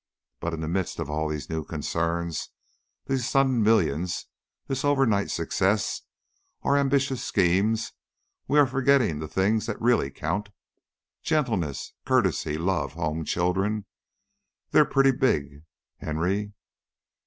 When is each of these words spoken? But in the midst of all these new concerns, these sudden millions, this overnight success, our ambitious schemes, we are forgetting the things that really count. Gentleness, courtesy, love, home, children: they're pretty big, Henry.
But 0.39 0.55
in 0.55 0.61
the 0.61 0.67
midst 0.67 0.97
of 0.97 1.11
all 1.11 1.29
these 1.29 1.47
new 1.47 1.63
concerns, 1.63 2.49
these 3.05 3.29
sudden 3.29 3.61
millions, 3.61 4.25
this 4.65 4.83
overnight 4.83 5.29
success, 5.29 6.01
our 6.63 6.75
ambitious 6.75 7.23
schemes, 7.23 7.91
we 8.47 8.57
are 8.57 8.65
forgetting 8.65 9.19
the 9.19 9.27
things 9.27 9.67
that 9.67 9.79
really 9.79 10.09
count. 10.09 10.49
Gentleness, 11.21 11.93
courtesy, 12.03 12.57
love, 12.57 12.93
home, 12.93 13.23
children: 13.25 13.85
they're 14.71 14.85
pretty 14.85 15.11
big, 15.11 15.65
Henry. 15.97 16.53